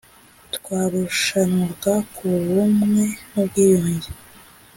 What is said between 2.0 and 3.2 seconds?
ku bumwe